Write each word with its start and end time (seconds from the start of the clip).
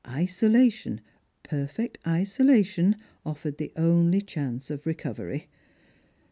Isolation— 0.09 1.01
perfect 1.43 1.99
isolation— 2.07 2.95
offered 3.23 3.59
the 3.59 3.71
only 3.77 4.19
chance 4.21 4.71
of 4.71 4.87
recovery. 4.87 5.47